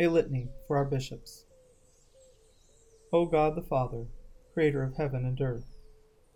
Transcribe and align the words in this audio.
A 0.00 0.06
litany 0.06 0.48
for 0.66 0.78
our 0.78 0.86
bishops. 0.86 1.44
O 3.12 3.26
God 3.26 3.54
the 3.54 3.62
Father, 3.62 4.06
creator 4.54 4.82
of 4.82 4.96
heaven 4.96 5.26
and 5.26 5.38
earth, 5.40 5.76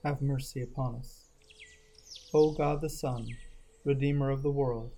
have 0.04 0.20
mercy 0.20 0.60
upon 0.60 0.96
us. 0.96 1.28
O 2.34 2.52
God 2.52 2.82
the 2.82 2.90
Son, 2.90 3.26
redeemer 3.82 4.30
of 4.30 4.42
the 4.42 4.50
world, 4.50 4.92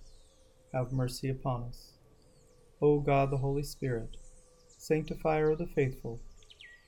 have 0.73 0.91
mercy 0.91 1.29
upon 1.29 1.63
us. 1.63 1.93
O 2.81 2.99
God 2.99 3.31
the 3.31 3.37
Holy 3.37 3.63
Spirit, 3.63 4.17
sanctifier 4.77 5.51
of 5.51 5.57
the 5.57 5.67
faithful, 5.67 6.19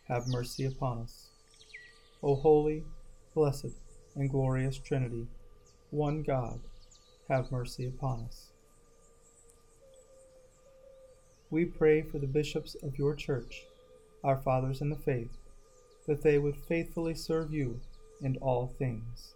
have 0.10 0.28
mercy 0.28 0.66
upon 0.66 1.00
us. 1.00 1.30
O 2.22 2.36
holy, 2.36 2.84
blessed, 3.34 3.78
and 4.16 4.30
glorious 4.30 4.78
Trinity, 4.78 5.26
one 5.90 6.22
God, 6.22 6.60
have 7.30 7.52
mercy 7.52 7.88
upon 7.88 8.26
us. 8.26 8.51
We 11.52 11.66
pray 11.66 12.02
for 12.02 12.18
the 12.18 12.28
bishops 12.28 12.78
of 12.82 12.98
your 12.98 13.14
church, 13.14 13.66
our 14.24 14.38
fathers 14.38 14.80
in 14.80 14.90
the 14.90 14.96
faith, 14.96 15.38
that 16.08 16.22
they 16.22 16.40
would 16.40 16.56
faithfully 16.56 17.14
serve 17.14 17.54
you 17.54 17.82
in 18.22 18.38
all 18.38 18.74
things. 18.80 19.34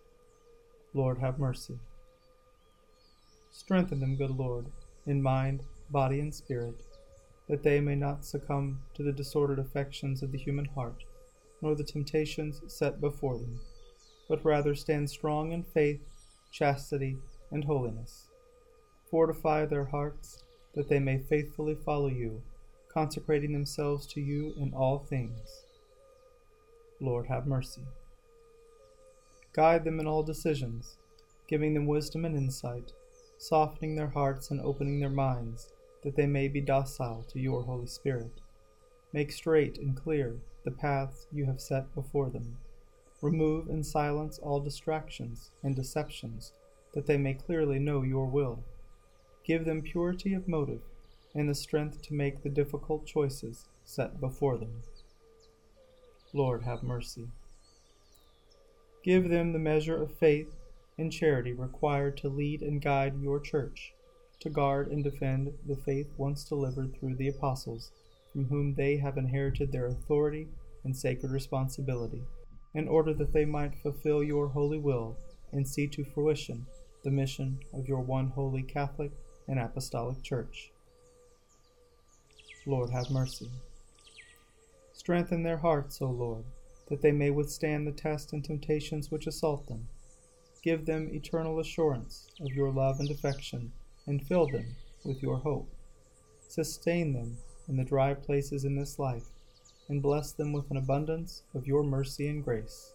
Lord, 0.94 1.18
have 1.18 1.40
mercy. 1.40 1.78
Strengthen 3.52 4.00
them, 4.00 4.16
good 4.16 4.32
Lord, 4.32 4.68
in 5.06 5.22
mind, 5.22 5.64
body, 5.90 6.22
and 6.22 6.34
spirit, 6.34 6.76
that 7.50 7.64
they 7.64 7.82
may 7.82 7.96
not 7.96 8.24
succumb 8.24 8.80
to 8.94 9.04
the 9.04 9.12
disordered 9.12 9.60
affections 9.60 10.24
of 10.24 10.32
the 10.32 10.38
human 10.38 10.66
heart, 10.66 11.04
nor 11.62 11.76
the 11.76 11.84
temptations 11.84 12.62
set 12.68 13.02
before 13.02 13.38
them, 13.38 13.60
but 14.30 14.44
rather 14.46 14.74
stand 14.74 15.10
strong 15.10 15.52
in 15.52 15.64
faith, 15.64 16.00
chastity, 16.50 17.18
and 17.52 17.66
holiness. 17.66 18.28
Fortify 19.12 19.66
their 19.66 19.86
hearts 19.86 20.45
that 20.76 20.90
they 20.90 21.00
may 21.00 21.18
faithfully 21.18 21.76
follow 21.76 22.08
you, 22.08 22.42
consecrating 22.90 23.54
themselves 23.54 24.06
to 24.08 24.22
you 24.22 24.54
in 24.58 24.74
all 24.74 25.00
things. 25.00 25.64
Lord, 27.00 27.28
have 27.28 27.48
mercy. 27.48 27.82
Guide 29.54 29.84
them 29.84 30.00
in 30.00 30.08
all 30.08 30.24
decisions, 30.24 30.98
giving 31.48 31.74
them 31.74 31.88
wisdom 31.88 32.26
and 32.26 32.36
insight, 32.36 32.92
softening 33.38 33.96
their 33.96 34.08
hearts 34.08 34.52
and 34.52 34.62
opening 34.62 35.00
their 35.00 35.10
minds, 35.10 35.72
that 36.04 36.16
they 36.16 36.28
may 36.28 36.48
be 36.48 36.62
docile 36.62 37.24
to 37.30 37.40
your 37.40 37.64
Holy 37.64 37.88
Spirit. 37.88 38.42
Make 39.14 39.32
straight 39.32 39.78
and 39.78 39.96
clear 39.96 40.36
the 40.64 40.72
paths 40.72 41.28
you 41.32 41.46
have 41.46 41.62
set 41.62 41.94
before 41.96 42.30
them. 42.30 42.58
Remove 43.22 43.70
and 43.70 43.86
silence 43.86 44.40
all 44.40 44.60
distractions 44.60 45.52
and 45.64 45.76
deceptions, 45.76 46.52
that 46.94 47.06
they 47.06 47.18
may 47.18 47.34
clearly 47.34 47.80
know 47.80 48.04
your 48.04 48.26
will. 48.26 48.64
Give 49.46 49.64
them 49.64 49.84
purity 49.84 50.34
of 50.34 50.48
motive 50.48 50.82
and 51.36 51.48
the 51.48 51.54
strength 51.54 52.02
to 52.04 52.16
make 52.16 52.42
the 52.42 52.50
difficult 52.50 53.06
choices 53.06 53.66
set 53.84 54.20
before 54.20 54.58
them. 54.58 54.82
Lord, 56.34 56.64
have 56.64 56.82
mercy. 56.82 57.28
Give 59.04 59.30
them 59.30 59.54
the 59.54 59.60
measure 59.60 60.02
of 60.02 60.18
faith 60.18 60.56
and 60.98 61.12
charity 61.12 61.54
required 61.54 62.18
to 62.18 62.28
lead 62.28 62.64
and 62.64 62.82
guide 62.82 63.22
your 63.22 63.40
church, 63.40 63.94
to 64.40 64.50
guard 64.50 64.88
and 64.92 65.04
defend 65.04 65.54
the 65.68 65.76
faith 65.76 66.08
once 66.18 66.44
delivered 66.44 66.96
through 66.96 67.16
the 67.16 67.28
apostles, 67.28 67.92
from 68.32 68.46
whom 68.46 68.74
they 68.74 68.98
have 68.98 69.18
inherited 69.18 69.72
their 69.72 69.86
authority 69.86 70.48
and 70.84 70.98
sacred 70.98 71.32
responsibility, 71.32 72.24
in 72.74 72.88
order 72.88 73.14
that 73.14 73.32
they 73.32 73.46
might 73.46 73.76
fulfill 73.76 74.24
your 74.24 74.48
holy 74.48 74.80
will 74.80 75.16
and 75.52 75.68
see 75.68 75.86
to 75.88 76.04
fruition 76.04 76.66
the 77.04 77.12
mission 77.12 77.60
of 77.74 77.88
your 77.88 78.00
one 78.00 78.30
holy 78.30 78.64
Catholic 78.64 79.12
and 79.48 79.60
Apostolic 79.60 80.22
Church. 80.24 80.72
Lord, 82.66 82.90
have 82.90 83.12
mercy. 83.12 83.50
Strengthen 84.94 85.44
their 85.44 85.58
hearts, 85.58 86.02
O 86.02 86.08
Lord, 86.08 86.44
that 86.90 87.02
they 87.02 87.12
may 87.12 87.30
withstand 87.30 87.86
the 87.86 87.92
tests 87.92 88.34
and 88.34 88.44
temptations 88.44 89.12
which 89.12 89.28
assault 89.28 89.68
them. 89.68 89.88
Give 90.64 90.86
them 90.86 91.10
eternal 91.14 91.60
assurance 91.60 92.32
of 92.42 92.54
your 92.54 92.72
love 92.72 93.00
and 93.00 93.12
affection, 93.12 93.72
and 94.08 94.26
fill 94.26 94.48
them 94.48 94.76
with 95.04 95.22
your 95.22 95.38
hope. 95.38 95.70
Sustain 96.48 97.14
them 97.14 97.38
in 97.68 97.78
the 97.78 97.84
dry 97.84 98.14
places 98.14 98.66
in 98.66 98.76
this 98.76 98.98
life, 98.98 99.28
and 99.90 100.02
bless 100.02 100.32
them 100.32 100.54
with 100.54 100.72
an 100.72 100.78
abundance 100.78 101.44
of 101.54 101.68
your 101.68 101.84
mercy 101.84 102.28
and 102.28 102.44
grace. 102.44 102.94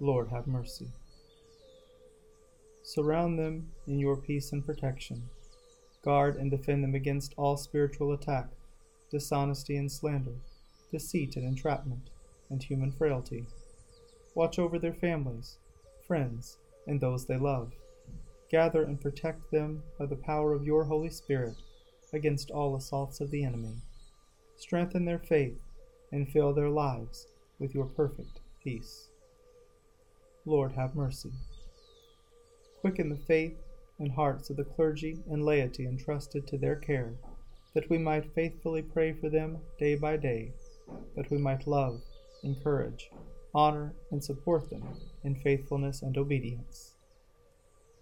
Lord, 0.00 0.28
have 0.30 0.48
mercy. 0.48 0.88
Surround 2.94 3.38
them 3.38 3.72
in 3.86 3.98
your 3.98 4.18
peace 4.18 4.52
and 4.52 4.66
protection. 4.66 5.22
Guard 6.04 6.36
and 6.36 6.50
defend 6.50 6.84
them 6.84 6.94
against 6.94 7.32
all 7.38 7.56
spiritual 7.56 8.12
attack, 8.12 8.50
dishonesty 9.10 9.78
and 9.78 9.90
slander, 9.90 10.34
deceit 10.90 11.36
and 11.36 11.46
entrapment, 11.46 12.10
and 12.50 12.62
human 12.62 12.92
frailty. 12.92 13.46
Watch 14.34 14.58
over 14.58 14.78
their 14.78 14.92
families, 14.92 15.56
friends, 16.06 16.58
and 16.86 17.00
those 17.00 17.24
they 17.24 17.38
love. 17.38 17.72
Gather 18.50 18.82
and 18.82 19.00
protect 19.00 19.50
them 19.50 19.82
by 19.98 20.04
the 20.04 20.14
power 20.14 20.52
of 20.52 20.66
your 20.66 20.84
Holy 20.84 21.08
Spirit 21.08 21.56
against 22.12 22.50
all 22.50 22.76
assaults 22.76 23.22
of 23.22 23.30
the 23.30 23.42
enemy. 23.42 23.76
Strengthen 24.56 25.06
their 25.06 25.18
faith 25.18 25.58
and 26.12 26.28
fill 26.28 26.52
their 26.52 26.68
lives 26.68 27.26
with 27.58 27.74
your 27.74 27.86
perfect 27.86 28.40
peace. 28.62 29.08
Lord, 30.44 30.72
have 30.72 30.94
mercy 30.94 31.32
quicken 32.82 33.08
the 33.08 33.16
faith 33.16 33.56
and 34.00 34.12
hearts 34.12 34.50
of 34.50 34.56
the 34.56 34.64
clergy 34.64 35.20
and 35.30 35.46
laity 35.46 35.86
entrusted 35.86 36.46
to 36.48 36.58
their 36.58 36.74
care, 36.74 37.14
that 37.74 37.88
we 37.88 37.96
might 37.96 38.34
faithfully 38.34 38.82
pray 38.82 39.12
for 39.12 39.30
them 39.30 39.56
day 39.78 39.94
by 39.94 40.16
day, 40.16 40.52
that 41.16 41.30
we 41.30 41.38
might 41.38 41.66
love, 41.66 42.02
encourage, 42.42 43.08
honor, 43.54 43.94
and 44.10 44.22
support 44.22 44.68
them 44.68 44.82
in 45.22 45.34
faithfulness 45.36 46.02
and 46.02 46.18
obedience. 46.18 46.96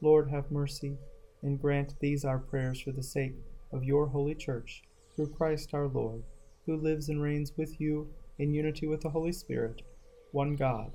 Lord, 0.00 0.30
have 0.30 0.50
mercy, 0.50 0.96
and 1.42 1.60
grant 1.60 2.00
these 2.00 2.24
our 2.24 2.38
prayers 2.38 2.80
for 2.80 2.92
the 2.92 3.02
sake 3.02 3.34
of 3.72 3.84
your 3.84 4.06
holy 4.06 4.34
Church, 4.34 4.82
through 5.14 5.28
Christ 5.28 5.74
our 5.74 5.88
Lord, 5.88 6.22
who 6.64 6.76
lives 6.76 7.10
and 7.10 7.20
reigns 7.20 7.52
with 7.56 7.78
you 7.80 8.08
in 8.38 8.54
unity 8.54 8.86
with 8.86 9.02
the 9.02 9.10
Holy 9.10 9.32
Spirit, 9.32 9.82
one 10.32 10.56
God, 10.56 10.92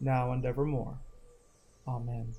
now 0.00 0.30
and 0.30 0.46
evermore. 0.46 0.98
Amen. 1.88 2.34